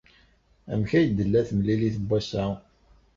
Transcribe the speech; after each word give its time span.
Amek 0.71 0.91
ay 0.93 1.05
d-tella 1.07 1.41
temlilit 1.49 1.95
n 1.99 2.05
wass-a? 2.09 2.45